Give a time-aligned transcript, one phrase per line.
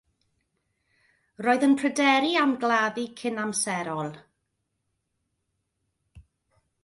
[1.45, 4.09] Roedd yn pryderu am gladdu cynamserol.